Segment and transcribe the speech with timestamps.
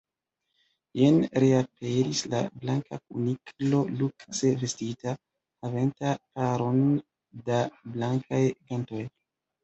[0.99, 5.13] Jen reaperis la Blanka Kuniklo lukse vestita,
[5.67, 6.81] havante paron
[7.51, 7.59] da
[7.97, 8.41] blankaj
[8.73, 9.03] gantoj.